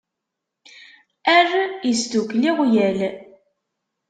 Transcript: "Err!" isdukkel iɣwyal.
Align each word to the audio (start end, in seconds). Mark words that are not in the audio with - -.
"Err!" 1.35 1.51
isdukkel 1.91 2.43
iɣwyal. 2.49 2.97